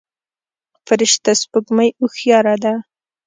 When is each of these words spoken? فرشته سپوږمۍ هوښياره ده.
فرشته 0.87 1.31
سپوږمۍ 1.41 1.89
هوښياره 1.99 2.55
ده. 2.63 2.73